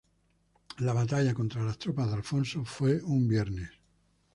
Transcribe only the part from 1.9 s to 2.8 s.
de Alfonso